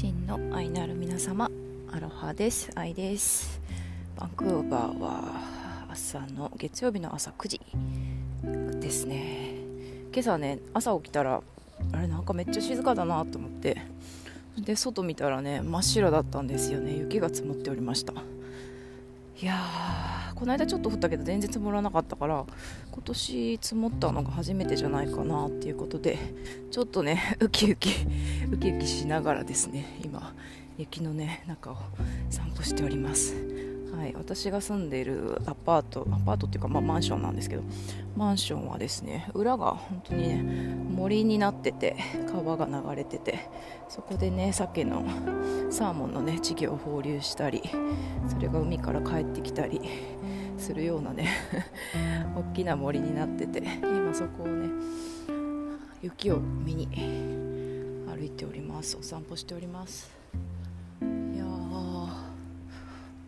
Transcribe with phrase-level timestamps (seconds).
[0.00, 1.50] 真の愛なる皆様
[1.92, 2.70] アロハです。
[2.74, 3.60] 愛です。
[4.16, 5.20] バンクーバーは
[5.92, 7.60] 朝の月曜日の朝9時
[8.80, 9.56] ですね。
[10.10, 11.42] 今朝ね朝起きたら
[11.92, 13.82] あれなんかめっちゃ静かだなと思って
[14.56, 16.96] で外見たらね真っ白だったんですよね。
[16.96, 18.14] 雪が積もっておりました。
[19.42, 20.09] いやー。
[20.40, 22.46] この間ちょっと降ったけど全然積もらなかったから
[22.90, 26.18] 今年積もったのが初めてじゃないかなっていうことで
[26.70, 27.90] ちょっとね ウキウキ
[28.50, 30.34] ウキウキしながらですね今
[30.78, 31.76] 雪のね中を
[32.30, 33.34] 散歩しております。
[33.94, 37.62] はい、私が住んでいるアパートアパートっていうか、まあ、マンションなんですけど
[38.16, 41.96] マンションはですね裏が本当にね森になってて
[42.32, 43.50] 川が流れてて
[43.90, 45.04] そこでね鮭の
[45.70, 47.62] サーモンのね稚魚を放流したり
[48.28, 49.82] それが海から帰ってきたり
[50.60, 51.28] するようなね
[52.36, 54.68] 大きな森になってて今そこをね
[56.02, 56.86] 雪を見に
[58.06, 58.96] 歩いております。
[58.98, 60.10] お散歩しております。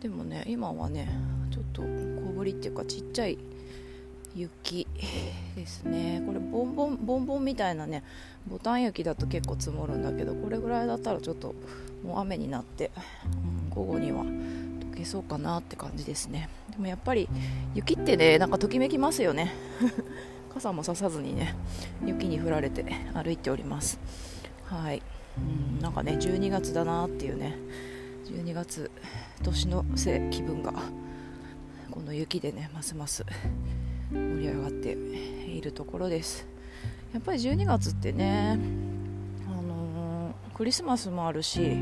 [0.01, 1.09] でもね今はね
[1.49, 1.87] ちょっと小
[2.33, 3.37] ぶりっていうかちっちゃい
[4.35, 4.85] 雪
[5.55, 6.21] ですね。
[6.25, 8.03] これボンボンボンボンみたいなね
[8.45, 11.55] ボタン雪だと結構積もるんだけどこれぐらいだったらちょっと
[12.03, 12.91] もう雨になって、
[13.25, 14.25] うん、午後には
[15.03, 16.49] 溶けそうかなって感じですね。
[16.71, 17.27] でもやっぱり
[17.75, 19.53] 雪ってねなんかときめきますよね。
[20.53, 21.55] 傘もささずにね
[22.05, 23.99] 雪に降られて歩いております。
[24.65, 25.01] はい、
[25.37, 27.57] うん、なんかね12月だなっていうね
[28.25, 28.89] 12月
[29.41, 30.73] 年の瀬気分が
[31.91, 33.25] この雪でねますます
[34.11, 36.45] 盛り上がっているところです。
[37.13, 38.57] やっぱり12月ってね、
[39.47, 41.77] あのー、クリスマスもあるし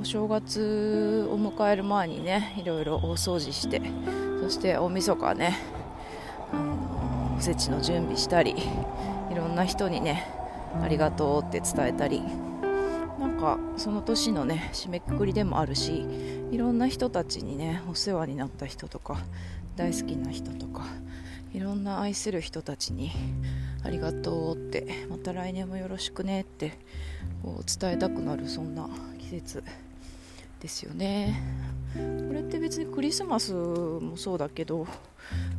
[0.00, 3.82] お正月を迎える前にねいろいろ大掃除して
[4.40, 5.58] そして大晦日ね、
[6.52, 8.54] あの、おせちの準備したり
[9.30, 10.32] いろんな人にね
[10.80, 12.22] ありがとうって伝えたり
[13.18, 16.06] なんかその年のね締めくくりでもあるし
[16.52, 19.18] いろんな人たちにねお世話になった人とか
[19.74, 20.84] 大好きな人とか
[21.52, 23.10] いろんな愛する人たちに
[23.82, 26.78] ありがとうってまた来年もよろしくねって
[27.42, 29.87] こう伝えたくなるそんな季節。
[30.60, 31.40] ですよね。
[31.94, 34.86] これって別にクリスマスもそうだけど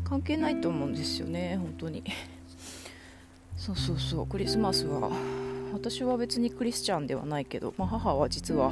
[0.04, 2.04] 関係ないと思うんですよね本当に。
[3.58, 5.10] そうそうそうクリスマスは。
[5.74, 8.72] 私は別にクリスチャンではないけど、まあ、母は実は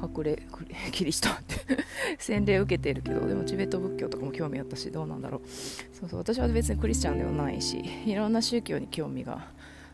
[0.00, 0.42] 隠れ
[0.92, 1.54] キリシタンって
[2.18, 5.48] 洗礼を受けてるけどでもチベット仏教とかも興味あったしどうなんだろう。
[5.48, 9.46] そうそう私は別にクリスチャンではないしいろんな宗教に興味が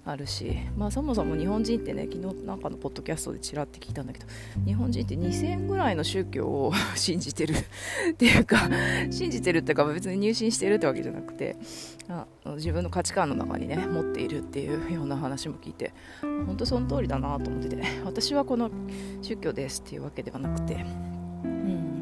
[0.06, 4.26] あるし、まあ、そもそも日本人ってね昨日なんかのポッドキャストでちらって聞いたんだけど
[4.64, 8.68] 日本人って2000ぐらいの宗教を 信じてるっていうか
[9.10, 11.56] 信じてるっていうか別に入信してるってわけじゃなくて
[12.08, 18.70] あ自分の価値観の中にね持っているっていうような話も聞いて本当その通りだなと思ってて私はこの
[19.22, 20.84] 宗教ですっていうわけではなくて
[21.44, 22.00] うん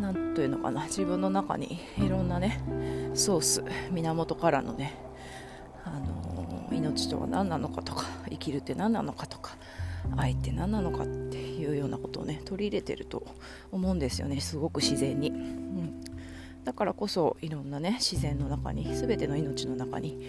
[0.00, 2.60] なんというのかな自分の中にいろんなね
[3.14, 4.94] ソース源からのね
[5.84, 6.15] あの
[6.76, 9.56] 命とは何なのかとか生きるって何なのかとか
[10.16, 13.26] 愛って何なのかっていうようなことをね取り入れてると
[13.72, 14.40] 思うんですよね。
[14.40, 16.00] すごく自然に、うん、
[16.64, 20.22] だからこそいろんなね自然の中に全ての命の中に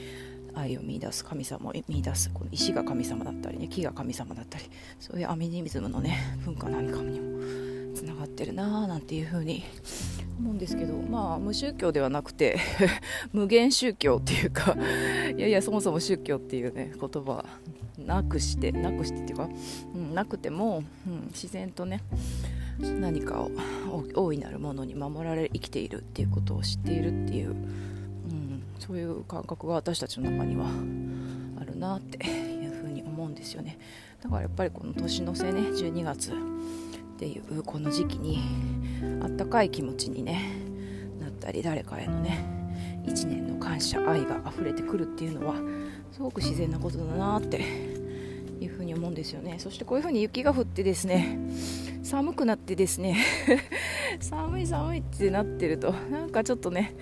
[0.56, 4.66] 愛を見出す神様を見出すこの石が神様だったりね木が神様だったり
[5.00, 9.64] そういうアミニズムのね文化なんかにもつながってるなーなんていう風に
[10.40, 12.60] 思うんですけどまあ無宗教ではなくて
[13.34, 14.76] 無限宗教っていうか
[15.36, 17.46] いやいやそもそも宗教っていうね言葉
[17.98, 19.50] なくしてなくしてっていうか、
[19.96, 22.02] うん、なくても、うん、自然とね
[22.80, 23.52] 何かを
[24.14, 30.68] 大いなるものに守られ生きているっていうことを知っているっていう、うん、そういう感覚が私たちの中には
[31.60, 33.80] あるなっていうふうに思うんですよね。
[34.22, 36.34] だからやっぱりこの年の瀬ね12月
[37.18, 38.40] っていうこの時期に
[39.24, 40.40] あったかい気持ちに、ね、
[41.20, 42.46] なったり誰かへのね
[43.08, 45.56] 1年の感謝愛が溢れてくるっていうのは
[46.12, 47.60] すごく自然なことだなって
[48.62, 49.56] いうふうに思うんですよね。
[49.58, 51.40] そしてこういうふうに雪が降ってですね
[52.04, 53.18] 寒くなってですね
[54.22, 56.96] 寒い寒いってなってるとなんかちょっとね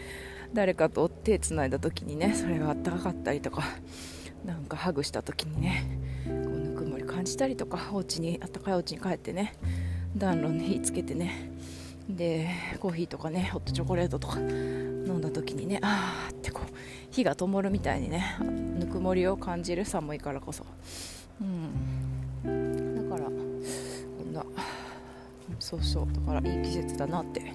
[0.53, 3.63] 誰かと手つないだ時にねそれがあったかかったりとか
[4.45, 9.55] なんかハグした時にねこうぬくもり感じたりとかお家にあったかいお家に帰ってね
[10.15, 11.51] 暖炉に火つけてね。
[12.09, 12.47] で
[12.79, 16.69] コーヒーとかねホットチョコレートとか飲んだ時にねあーってこう
[17.09, 18.37] 火が灯るみたいにね
[18.79, 20.65] ぬくもりを感じる寒いからこそ。
[21.41, 23.09] うん。
[23.09, 24.43] だからこんな
[25.59, 27.53] そうそうだからいい季節だなって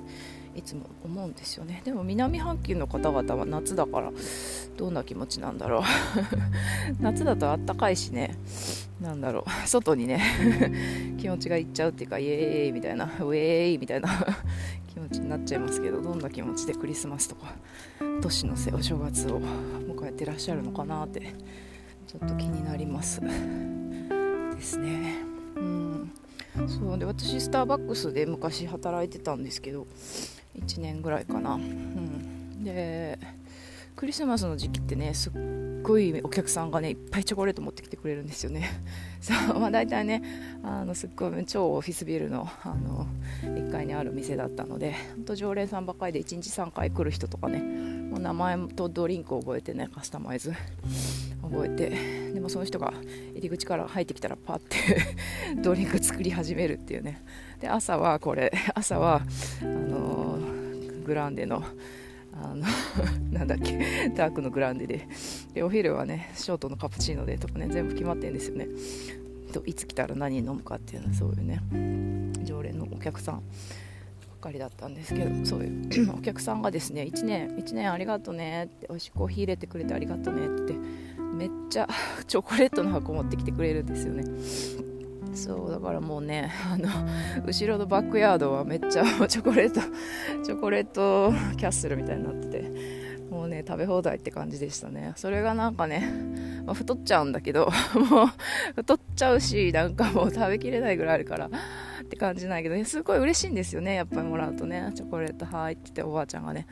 [0.57, 1.83] いつも思うんですよね。
[1.85, 4.11] でも南半球の方々は夏だから
[4.81, 5.83] どんな気持ちなんだろう。
[7.05, 8.35] 夏だとあったかいしね。
[8.99, 9.51] なんだろう。
[9.69, 10.23] 外にね
[11.19, 14.09] 気持ちがいっちゃうっていうかイエーイみたいなウェーイみたいな
[14.89, 17.53] 気持ちになっちゃいますけどどんな気持ちでクリスマスとか
[18.23, 21.35] 年の瀬お正月を迎えてらっしゃるのかなって
[22.07, 25.17] ちょっと気になりますですね。
[25.57, 26.13] うん。
[26.67, 29.87] そうで私スターバックスで昔働いてたんですけど
[30.59, 33.19] 1年ぐらいかな、うん、で
[34.01, 35.33] クリスマスの時期ってねすっ
[35.83, 38.83] ごいお客さんがねいっぱいチョコレート持ってきてくれるんですよね。
[39.21, 40.23] そうまあ大体ね
[40.63, 43.07] あのすっごい超オフィスビルのあの
[43.43, 50.55] 1階にある店だったのでほんと常連さんばっかりで1日3回来る人とかねもう名前とドリンクを覚えてねカスタマイズ
[51.43, 52.95] 覚えてでもその人が
[53.35, 54.77] 入り口から入ってきたらパッて
[55.61, 57.23] ドリンク作り始めるっていうね。
[57.61, 59.21] で朝はこれ朝は
[59.61, 60.39] あの
[61.05, 61.63] グランデの
[62.43, 62.65] あの
[63.31, 65.09] なんだっけダークのグランデで。
[65.55, 68.69] でお昼はねショートのカプチーノでとかね全部決まってるんですよね。
[69.53, 71.61] といつ来たら何飲むかっていうのはそういうね
[72.45, 73.43] 常連のお客さんばっ
[74.41, 80.75] かりだったんですけどそういうお客さんがですね1年1年ありがとうねって美味しいコーヒー入れてくれてありがとうねって
[81.35, 81.89] めっちゃ
[82.27, 84.90] チョコレートの箱持ってきてくれるんですよね。
[85.35, 86.89] そうだからもうね あの
[87.47, 89.81] 後ろのバックヤードはめっちゃ チョコレート
[90.45, 95.13] チョコレートキャッスルみたいになっててもうね食べ放題って感じでしたね。
[95.17, 96.13] それがなんかね、
[96.67, 97.71] まあ、太っちゃうんだけど
[98.11, 98.27] もう
[98.75, 101.49] 太っちゃうしなんかもう食べきれないぐらいあるから
[102.11, 103.95] って感じないけど、すごい嬉しいんですよね。
[103.95, 104.91] やっぱりもらうとね。
[104.97, 106.67] チョコレートはいって言っておばあちゃんがね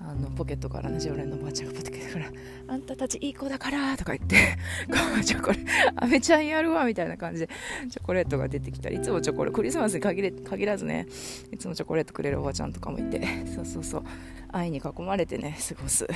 [0.00, 2.26] あのポケットからね常連のおばあちゃんがポケットから
[2.68, 4.36] 「あんたたちいい子だから」とか言って
[5.24, 5.58] 「チョコレ
[5.96, 7.48] あめちゃんやるわ」みたいな感じで
[7.90, 11.06] チョコレートが出てきたりいつもチョコレートクリスマスに限れ限らずね
[11.52, 13.20] いつもチョコレートくれるおばちゃんとかもいて
[13.54, 14.04] そうそうそう
[14.52, 16.06] 愛に囲まれてね過ごす。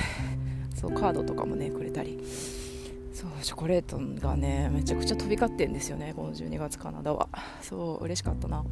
[0.75, 2.19] そうカードとかもねくれたり。
[3.15, 7.29] そうチョコレートがねめちゃくちゃ飛び交ってんですよねこの12月カナダは。
[7.61, 8.57] そう嬉しかったな。
[8.57, 8.63] あ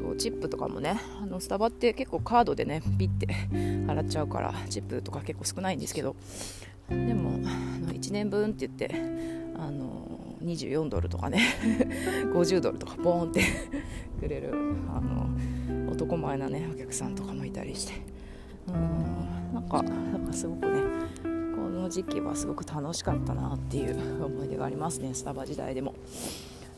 [0.00, 6.16] とチップとかもねあのスタバって結構カードでねピッて払っちゃうからチップとか結構少ないんですけど。
[6.88, 8.90] でもあの1年分って言って
[9.54, 10.08] あの
[10.42, 11.42] 24ドルとかね
[12.32, 13.42] 50ドルとかボーンって
[14.18, 14.54] くれる
[14.90, 15.28] あの
[15.92, 17.92] 男前なねお客さんとかもいたりして。
[18.68, 21.37] うんなんかなんかすごくね
[21.78, 25.14] の時期はすごく楽しかったなっていう思い出がありますね。
[25.14, 25.94] スタバ時代でも。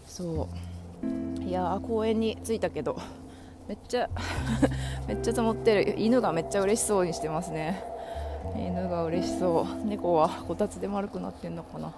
[0.06, 1.43] そう。
[1.43, 3.00] いやー公園に着いたけど
[3.67, 4.11] めっちゃ
[5.08, 5.94] めっちゃ積もってる。
[5.99, 7.82] 犬がめっちゃ嬉しそうにしてますね。
[8.56, 9.87] 犬が嬉しそう。
[9.87, 11.93] 猫はこたつで丸くなってんのかな。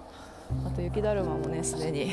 [0.65, 2.11] あと雪だるまもねすでに。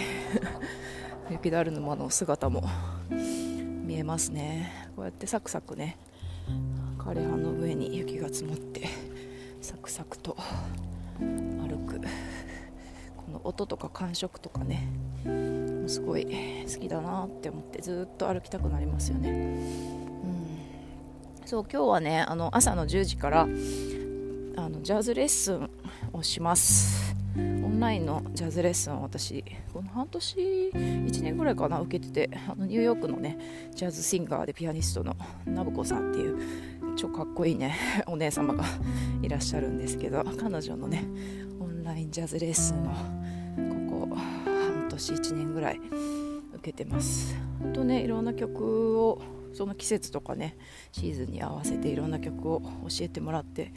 [1.31, 2.63] 雪だるまの姿も。
[3.11, 4.89] 見えますね。
[4.97, 5.99] こうやってサクサクね
[6.99, 9.10] 枯葉の上に雪が積もって。
[9.61, 10.37] サクサクと
[11.19, 12.01] 歩く。
[13.17, 14.89] この音とか感触とかね
[15.87, 20.59] すごい好きだなって思ってずっと歩きたくなりますよね、うん、
[21.47, 25.71] そう今日はねあの朝の10時からあのジャズレッスン
[26.13, 27.10] をします。
[27.37, 30.37] オンラインのジャズレッスンを私この半年
[30.75, 33.39] 1年ぐらいかな受けててあのニューヨークのね
[33.75, 35.17] ジャズシンガーでピアニストの
[35.47, 36.39] ナブコさんっていう
[36.97, 38.65] 超かっこいいねお姉様が
[39.23, 41.07] いらっしゃるんですけど彼女のね
[41.61, 45.81] オンラインジャズレッスンをここ半年1年ぐらい
[46.55, 47.37] 受けてます。
[47.73, 49.21] とねいろんな曲を
[49.53, 50.57] その季節とかね
[50.93, 52.69] シーズンに合わせていろんな曲を教
[53.03, 53.73] えてもらって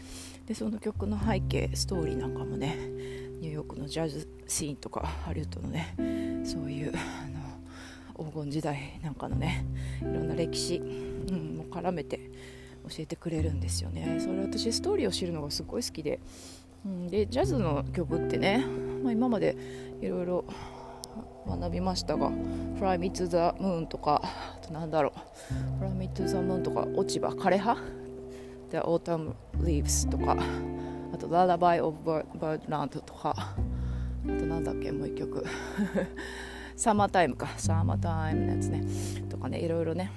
[0.46, 2.78] でその曲の背景ストーリーなんかもね
[3.44, 5.94] ニューヨークのジャズシーンとかハリウッドのね
[6.46, 9.66] そういうあの黄金時代なんかのね
[10.02, 10.82] いろんな歴史、う
[11.36, 12.32] ん、も絡めて
[12.88, 14.20] 教えてくれるんですよね。
[14.22, 16.22] それ私ストーリーを知るのがすごい好きで,、
[16.86, 18.66] うん、でジャズの曲ってね、
[19.04, 19.58] まあ、今まで
[20.00, 20.46] いろいろ
[21.46, 22.32] 学びましたが
[22.80, 25.12] 「Fly Me to the Moon」とかあとなんだろ
[25.82, 27.76] う「Fly Me to the Moon」とか「落ち葉枯葉」
[28.72, 30.38] 「The Autumn Leaves」とか
[31.14, 31.96] あと「Lullaby of
[32.40, 33.36] Birdland」とか。
[33.36, 33.56] あ
[34.26, 35.46] となんだっけもう一曲。
[36.76, 37.48] サマータイムか。
[37.58, 38.84] サマータイムのやつね。
[39.30, 40.12] とかねいろいろね。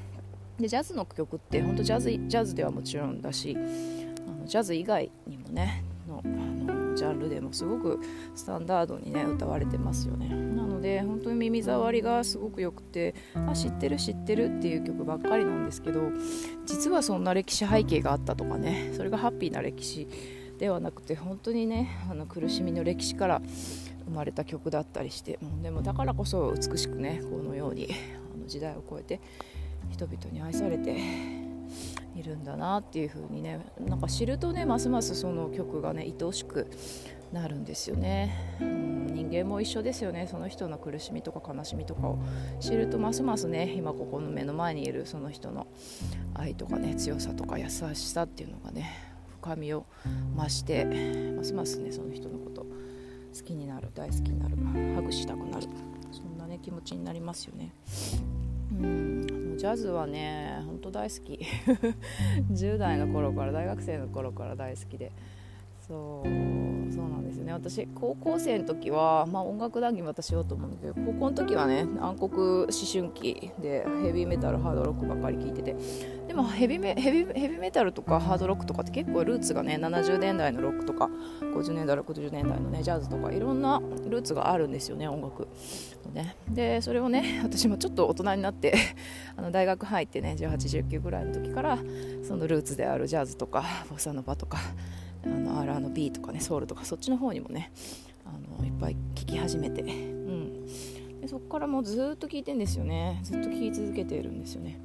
[0.58, 8.00] でジャズの曲って本当ジャズジャズではもちろんだしあのジャズ以外にもねのあのジャンルでもすごく
[8.34, 10.28] スタンダードにね歌われてますよね。
[10.28, 16.10] なので本当に耳障りがすごく良くてあ知ってる知ってるっていう曲ばっかりなんですけど
[16.64, 20.08] 実はそんな歴史背景があったとかねそれがハッピーな歴史
[20.58, 23.42] ではなくて本当にねあの苦しみの歴史から
[24.06, 27.88] 生まれた曲だったりしてもうでもだからこそ美しくねこのように
[28.34, 29.20] あの時代を超えて
[29.90, 30.96] 人々に愛されて
[32.14, 36.68] いるんだなっていう風にねなんか知るとねますますその曲がね愛おしく
[37.32, 40.28] なるんですよね、うん、人間も一緒ですよね。
[40.30, 42.18] その人の苦しみとか悲しみとかを
[42.60, 45.66] 知るとますますね今ここの目の前にいるその人の
[46.34, 49.15] 愛とかね強さとか優しさっていうのがね
[49.46, 49.86] 深みを
[50.36, 50.84] 増して
[51.36, 54.56] ますますねその人のこと好きになる大好きになる
[54.94, 55.68] ハグしたくなる。
[56.10, 57.72] そんなね気持ちになりますよね。
[58.72, 59.56] うん。
[59.58, 61.38] ジャズはねほんと大好き。
[62.50, 65.12] 10代の頃から大学生の頃から大好きで。
[65.86, 66.65] そう。
[66.92, 67.52] そうなんですね。
[67.52, 75.76] 私高校生の時は、まあ、音楽談義またしようと思うんだけど高校の時はね暗黒思春期でヘビーメタルハードロックばっかり聴いてて。
[76.26, 81.08] でもヘビメヘビヘビメタルとかハードロックとかって結構ルーツがね70年代のロックとか
[81.40, 85.48] 50年代60年代のねジャズとかいろんなルーツがあるんですよね音楽。
[86.12, 86.36] ね。
[86.48, 88.74] でそれをね私もちょっと大人になって
[89.36, 91.78] あの大学入ってね1819ぐらいの時から
[92.22, 94.58] そのルーツであるジャズとかボサノバとか
[95.34, 97.70] あの R&B とかねソウルとかそっちの方にもね
[98.24, 100.66] あのいっぱい聴き始めて、うん、
[101.20, 103.20] でそこからもうずっと聴いてんですよね。
[103.22, 104.80] ずっと聴き続けているんですよね。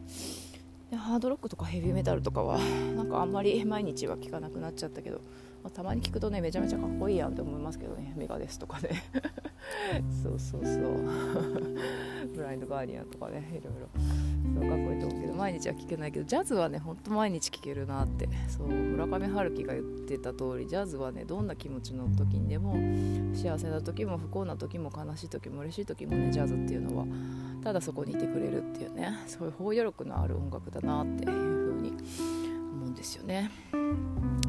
[0.92, 2.60] でハードロックとかヘビーメタルとかは
[2.96, 5.22] なんかあんまり毎日は聴かなくなっちゃったけど、
[5.64, 9.04] まあ、たまに聞くとねめちゃめちゃかっこいいやんって思いますけどねメガデスとかね
[10.24, 12.28] そうそうそう。
[12.36, 13.88] ブラインドガーディアンとかねいろいろ。
[14.54, 18.28] そうかっこいいと思うけど毎日は聴けないけどジャズはねほんと毎日聴けるなって。
[18.48, 22.76] そう村上春樹が言ってた通りジャズはねどんな気持ちの時にでも
[23.34, 27.06] 幸せな時も不幸な時も悲しい時も嬉しい時もねジャズっていうのは
[27.64, 31.94] ただそこにいてくれるっていうねそういう包容力のある音楽だなっていう風に
[32.74, 33.52] 思うんですよね、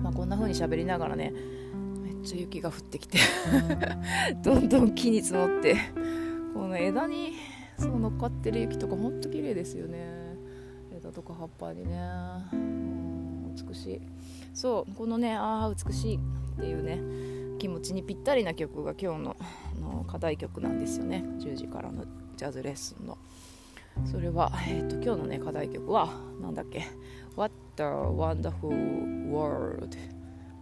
[0.02, 1.32] まあ、こんな風に喋りながらね
[2.22, 3.18] っちゃ雪が降ってきて。
[4.42, 5.76] どんどん木に積もって。
[6.54, 7.32] この枝に
[7.76, 10.36] そう乗っかってる雪とかほんと綺麗ですよね。
[10.96, 11.98] 枝とか葉っぱにね。
[12.52, 14.00] うん美しい。
[14.54, 16.20] そうこのねああ美しいっ
[16.60, 19.36] ていうね気持ちにぴったりな曲が今日の
[19.80, 21.24] の課題曲なんですよね。
[21.38, 22.04] 10時からの
[22.36, 23.18] ジャズレッスンの。
[24.06, 26.08] それは、えーと、と今日のね課題曲は
[26.40, 26.86] 何だっけ
[27.36, 29.98] ？What a Wonderful World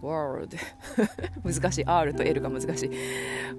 [0.02, 0.56] World
[1.44, 1.84] 難しい。
[1.84, 2.90] R と L が難しい。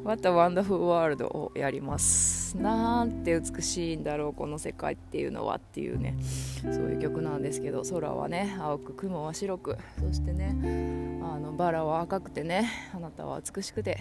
[0.04, 2.58] What a Wonderful World をやります。
[2.58, 6.16] なんて美しいんだろうこの世界っていうのはっていうね。
[6.62, 9.78] そういう曲なんですけど空はね青く雲は白く。
[10.00, 10.56] そしてね
[11.24, 13.98] あのバラは赤くてねあなたは美しくて。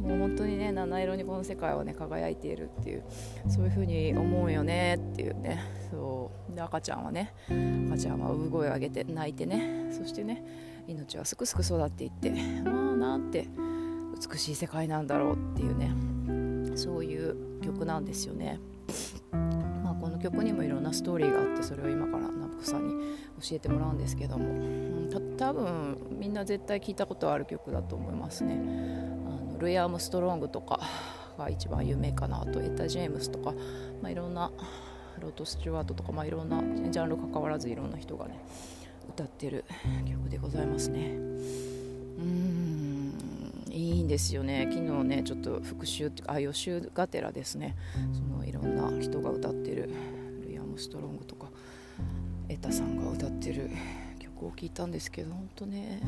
[0.00, 3.02] もう本当にね七色にこの世界はね輝いているっていう
[3.48, 5.60] そういう風に思うよねっていうね。
[5.90, 6.54] そう。
[6.54, 7.34] で赤ちゃんはね
[7.88, 9.88] 赤ちゃんは産声を上げて泣いてね。
[9.90, 10.44] そしてね
[10.88, 12.32] 命はすくすく育っていって
[12.66, 13.46] ああなんて
[14.30, 15.92] 美しい世界なんだろうっていうね
[16.76, 18.58] そういう曲なんですよね。
[19.32, 22.94] まあ、この曲にもいろんなストーリーがあってそれを今からナプさんに
[23.40, 28.54] 教えてもらうんですけども、うん、多分みんな絶対聞いたことある曲だと思いますね。
[28.54, 30.80] あのルイ・アームストロングとか
[31.36, 33.52] が一番有名かなあとエタ・ジェームスとか、
[34.02, 34.50] まあ、いろんな
[35.20, 38.40] ロート・スチュワートとか、まあ、いろんなジャンル関わらずいろんな人がね
[39.38, 39.64] ってる
[40.04, 41.16] 曲でございますね。
[42.18, 43.14] うん
[43.70, 44.68] いいんですよね。
[44.68, 47.76] 昨日ねちょっと復習っていうかあ予習がてらですね。
[48.12, 49.90] そのいろんな人が歌ってる
[50.44, 51.46] ルイ・アムストロングとか
[52.48, 53.70] エタさんが歌ってる
[54.18, 56.02] 曲を聴いたんですけど本当ね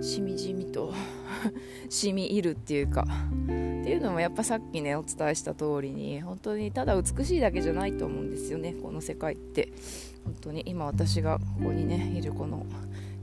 [0.00, 0.94] しみじみと
[1.90, 8.74] しみ入るっていうかっていうのもやっぱさっきねお伝えした通りに本当にただ美しいだけじゃないと思うんですよね。
[8.74, 9.72] この世界って。
[10.24, 12.66] 本当に今私がここにねいるこの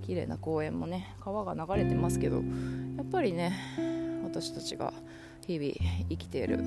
[0.05, 2.41] 綺麗な公園もね川が流れてますけどや
[3.03, 3.53] っぱりね
[4.23, 4.93] 私たちが
[5.47, 5.73] 日々
[6.09, 6.63] 生きているだ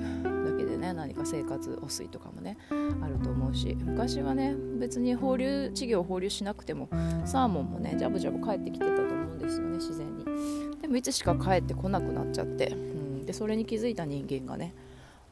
[0.57, 2.57] けでね何か生活汚水とかもね
[3.01, 6.89] あると思うし昔はね別に放流稚魚を放流しなくても
[7.25, 10.25] サーモンもねジャブジャブ帰ってきてたと思うんですよね自然に。
[10.81, 14.73] でもいつしか帰ってこなくなっちゃって、うん、でそれに気づいた人間がね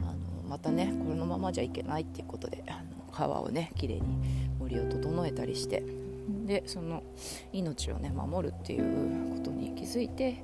[0.01, 0.13] あの
[0.50, 5.84] またねこのままじゃいけないっていうことであの川をねきれいに森を整えたりして
[6.46, 7.03] でその
[7.51, 10.43] 命をね守るっていうことに気づいて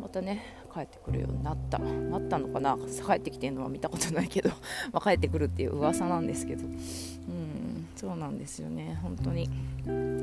[0.00, 1.78] またね帰ってくるようになった。
[1.78, 2.78] なったのかな？
[3.04, 4.50] 帰ってきてるのは見たことないけど
[4.92, 6.64] ま帰ってくるっていう噂なんですけど。
[6.64, 8.98] うんそうなんですよね。
[9.02, 9.50] 本当に。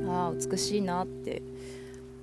[0.08, 1.42] ああ美しいなって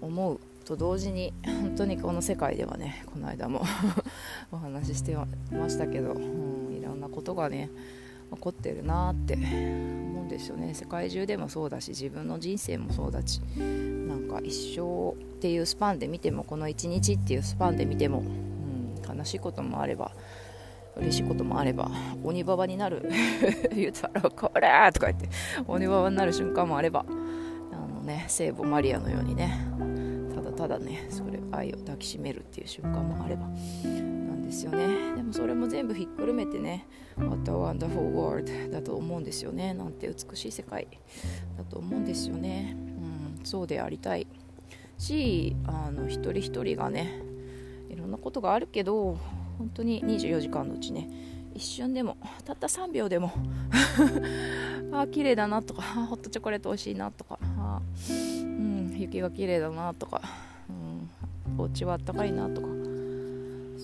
[0.01, 3.61] 思うと同時に本当にこの世界ではねこの間も
[4.51, 5.15] お話しして
[5.51, 7.69] ましたけど、うん、いろんなことがね
[8.33, 9.37] 起こってるなって
[10.27, 10.73] ですよね。
[10.73, 20.11] 世界中でもそうだし自分の人生もそうだしなんか一生っていうスパンで見てもこの一日っていうスパンで見ても、うん、悲しいこともあれば
[20.97, 21.91] 嬉しいこともあれば
[22.23, 23.09] 鬼ババになる。
[23.75, 25.29] 言うたらこれとか言って
[25.67, 27.05] 鬼ババになる瞬間もあれば
[27.71, 29.67] あのね聖母マリアのようにね
[30.33, 33.47] ただただねそれ愛を抱きしめるっていう瞬間もあれば
[34.45, 35.15] ですよね。
[35.15, 36.87] でもそれも全部ひっくるめてね
[37.17, 39.73] What a wonderful world だと思うんですよね。
[39.73, 40.87] なんて美しい世界
[41.57, 42.75] だと思うんですよね、
[43.39, 44.27] うん、そうでありたい。
[44.97, 47.21] しあの一人一人がね
[47.89, 49.17] いろんなことがあるけど
[49.57, 51.09] 本当に24時間のうちね
[51.53, 53.31] 一瞬でもたった3秒でも
[54.91, 60.21] あ綺麗だなとかホットチョコレート美味しいなとかあ、うん、雪が綺麗だなとか、
[60.69, 62.67] うん、お家はあったかいなとか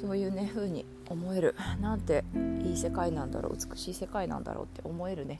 [0.02, 1.56] そういうね風に思える。
[1.80, 2.24] なんて
[2.66, 5.40] いい世界なんだろう美しい世界なんだろうって思えるね。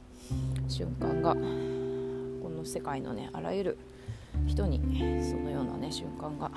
[0.68, 1.34] 瞬間が。
[1.34, 3.78] この世界のねあらゆる
[4.46, 4.78] 人に
[5.28, 6.50] そのようなね瞬間が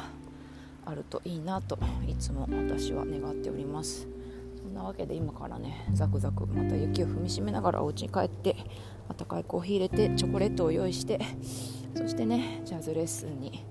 [0.86, 4.08] あるといいなといつも私は願っております。
[4.62, 8.56] そんなわけで今からねザクザクまた雪を踏みしめながらお家に帰って
[9.10, 11.20] 温かいコーヒー入れてチョコレートを用意して
[11.96, 13.64] そしてねジャズレッスンに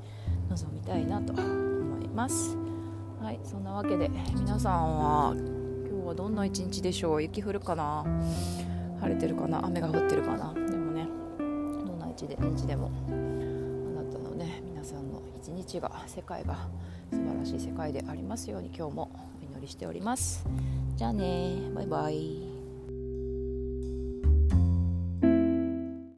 [0.49, 2.64] 臨みたいなと思います。
[3.25, 7.23] はいそんなわけで皆さんは今日はどんな一日でしょう？
[7.23, 8.05] 雪降るかな？
[9.01, 9.65] 晴れてるかな？
[9.65, 10.53] 雨が降ってるかな？
[10.53, 11.07] でもね
[11.39, 11.45] ど
[11.95, 16.69] んな一日でもあなたのね皆さんの一日が世界が
[17.11, 20.45] 素晴らしい世界でありますように今日もお祈りしております。
[20.95, 22.54] じゃあねバイバイ。